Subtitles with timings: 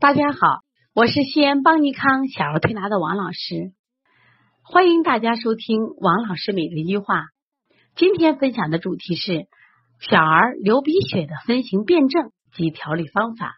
[0.00, 0.38] 大家好，
[0.94, 3.72] 我是西安邦尼康小儿推拿的王老师，
[4.62, 7.26] 欢迎大家收听王老师每日一句话。
[7.94, 9.46] 今天分享的主题是
[10.00, 13.54] 小儿流鼻血的分型辨证及调理方法。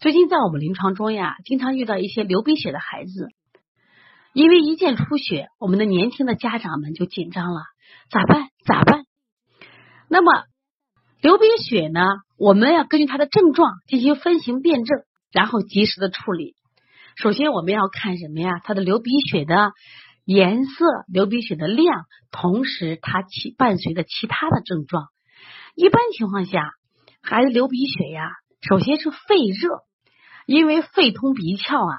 [0.00, 3.28] 最近在我们临床中呀，经常遇到一些流鼻血的孩子，
[4.32, 7.62] 因为一见出血，我们的年轻的家长们就紧张了，
[8.10, 8.48] 咋办？
[8.64, 9.04] 咋办？
[10.08, 10.44] 那么
[11.22, 12.00] 流鼻血呢，
[12.36, 15.04] 我们要根据他的症状进行分型辨证。
[15.32, 16.54] 然后及时的处理。
[17.16, 18.60] 首先，我们要看什么呀？
[18.64, 19.72] 它的流鼻血的
[20.24, 25.08] 颜色、流鼻血的量，同时它其伴随的其他的症状。
[25.74, 26.72] 一般情况下，
[27.22, 29.68] 孩子流鼻血呀，首先是肺热，
[30.46, 31.98] 因为肺通鼻窍啊。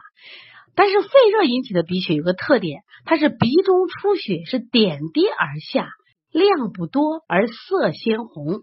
[0.74, 5.90] 但是肺热引起的鼻血有个特点，它是鼻中出血是点滴而下，
[6.32, 8.62] 量不多而色鲜红，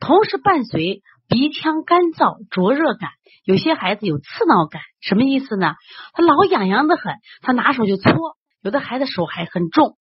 [0.00, 1.02] 同时伴随。
[1.28, 3.10] 鼻腔干燥、灼热感，
[3.44, 5.74] 有些孩子有刺挠感，什么意思呢？
[6.12, 8.12] 他老痒痒的很，他拿手就搓，
[8.62, 9.96] 有的孩子手还很重。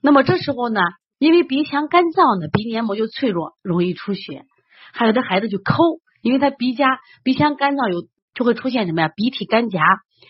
[0.00, 0.80] 那么这时候呢，
[1.18, 4.44] 因为鼻腔干燥呢，鼻黏膜就脆弱，容易出血。
[4.92, 5.74] 还有的孩子就抠，
[6.22, 9.08] 因为他鼻夹鼻腔干燥，有就会出现什么呀？
[9.14, 9.82] 鼻涕干夹，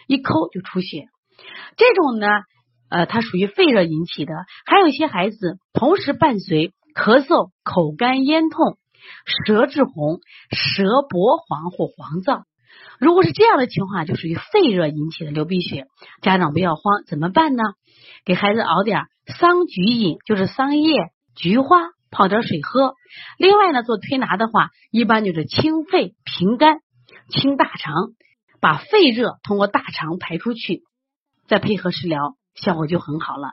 [0.06, 1.06] 一抠就出血。
[1.76, 2.26] 这种呢，
[2.90, 4.34] 呃，它属于肺热引起的。
[4.66, 8.76] 还有一些孩子同时伴随咳嗽、口干咽痛。
[9.24, 12.44] 舌质红、舌薄黄或黄燥，
[12.98, 15.86] 如果是这样的情况，就属于肺热引起的流鼻血。
[16.20, 17.62] 家长不要慌，怎么办呢？
[18.24, 20.94] 给孩子熬点桑菊饮，就是桑叶、
[21.34, 22.94] 菊花泡点水喝。
[23.38, 26.78] 另外呢，做推拿的话，一般就是清肺平肝、
[27.28, 27.94] 清大肠，
[28.60, 30.82] 把肺热通过大肠排出去，
[31.46, 33.52] 再配合食疗，效果就很好了。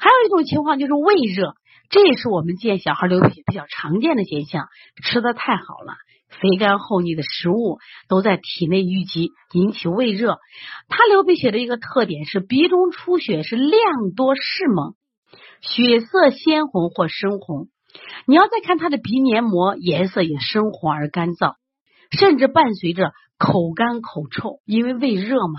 [0.00, 1.54] 还有一种情况就是胃热。
[1.90, 4.68] 这也是我们见小孩流鼻血比较常见的现象，
[5.02, 5.94] 吃的太好了，
[6.28, 10.38] 肥甘厚腻的食物都在体内淤积，引起胃热。
[10.88, 14.94] 他流鼻血的一个特点是鼻中出血是量多势猛，
[15.60, 17.66] 血色鲜红或深红。
[18.24, 21.56] 你要再看他的鼻黏膜颜色也深红而干燥，
[22.16, 25.58] 甚至伴随着口干口臭，因为胃热嘛。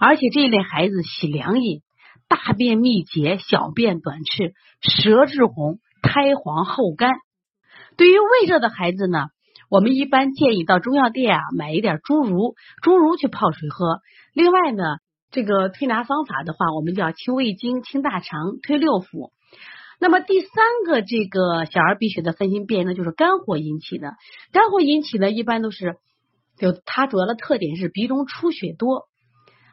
[0.00, 1.82] 而且这一类孩子喜凉饮。
[2.32, 7.10] 大便秘结，小便短赤，舌质红，苔黄厚干。
[7.98, 9.26] 对于胃热的孩子呢，
[9.68, 14.00] 我们一般建议到中药店啊买一点猪乳，猪乳去泡水喝。
[14.32, 14.82] 另外呢，
[15.30, 19.30] 这个推拿方法的话，我们叫清胃经、清大肠、推六腑。
[20.00, 20.48] 那么第三
[20.86, 24.14] 个这个小儿鼻血的分型辨呢，就是肝火引起的。
[24.52, 25.96] 肝火引起的，一般都是
[26.58, 29.06] 有它主要的特点是鼻中出血多。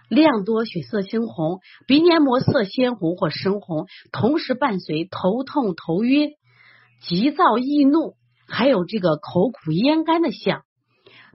[0.10, 6.32] 量多血色猩红，鼻黏膜色鲜红或深红，同时伴随头痛、头晕、
[7.02, 8.16] 急躁易怒，
[8.48, 10.64] 还有这个口苦咽干的象。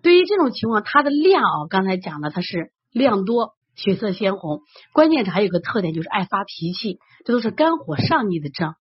[0.02, 4.60] 对于这种情况，它的量啊，刚才讲了，它是量多血色鲜红，
[4.92, 8.74] 关键是还有个特点就是爱发脾气，这都是肝火上逆的症。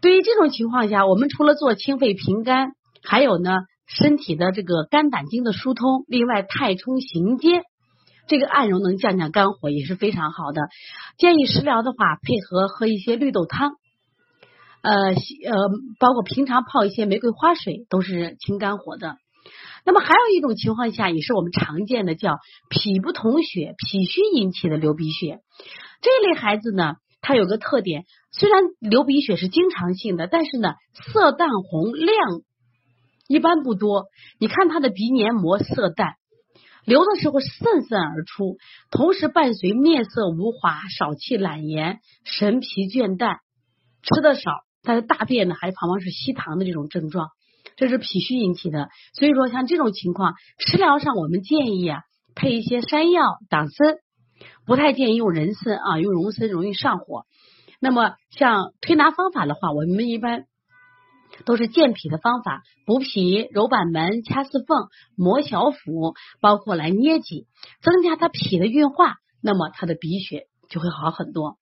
[0.00, 2.72] 对于这种情况下，我们除了做清肺平肝，
[3.02, 3.50] 还有呢
[3.86, 7.62] 身体的这个肝胆经的疏通，另外太冲行间。
[8.28, 10.68] 这个按揉能降降肝火也是非常好的，
[11.16, 13.72] 建议食疗的话配合喝一些绿豆汤，
[14.82, 15.68] 呃呃，
[15.98, 19.16] 包括平常泡一些玫瑰花水都是清肝火的。
[19.86, 22.36] 那么还有一种情况下也是我们常见的叫
[22.68, 25.40] 脾不统血、脾虚引起的流鼻血。
[26.02, 30.74] 这类孩子呢，他有个特点，虽然流鼻血是经常性的，但是呢
[31.12, 32.14] 色淡红，量
[33.26, 34.04] 一般不多。
[34.38, 36.17] 你看他的鼻黏膜色淡。
[36.88, 38.56] 流的时候渗渗而出，
[38.90, 43.36] 同时伴随面色无华、少气懒言、神疲倦怠、
[44.02, 44.50] 吃的少，
[44.82, 47.28] 但是大便呢还往往是稀糖的这种症状，
[47.76, 48.88] 这是脾虚引起的。
[49.12, 52.00] 所以说像这种情况，食疗上我们建议啊
[52.34, 53.96] 配一些山药、党参，
[54.64, 57.26] 不太建议用人参啊，用人参容易上火。
[57.80, 60.46] 那么像推拿方法的话，我们一般。
[61.44, 67.46] 都是健脾的方法，补脾、揉板门、掐四缝、摩小腹，包括来捏脊，
[67.82, 71.56] 增加他脾的运化，那么他的鼻血就会好很多。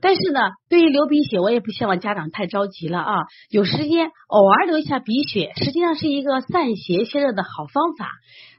[0.00, 3.14] 但是呢，对于流鼻血，我也不希望家长太着急了啊。
[3.50, 8.10] 有时间偶尔流一下鼻血，实际上是一个散邪泄热的好方法，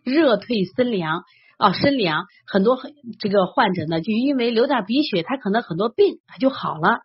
[0.04, 1.24] 热退森凉
[1.58, 2.26] 啊，身凉。
[2.46, 2.80] 很多
[3.20, 7.00] 这个患者呢，就因为流点鼻血，他可能很多病他就好了。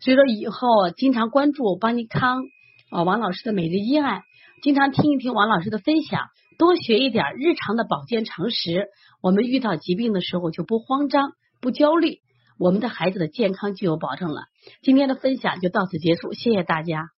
[0.00, 2.44] 所以说以后经常关注邦尼康
[2.90, 4.22] 啊王老师的每日医案，
[4.62, 6.28] 经常听一听王老师的分享，
[6.58, 8.88] 多学一点日常的保健常识。
[9.22, 12.18] 我们遇到疾病的时候就不慌张、不焦虑，
[12.58, 14.42] 我们的孩子的健康就有保证了。
[14.82, 17.08] 今天的分享就到此结束，谢谢大家。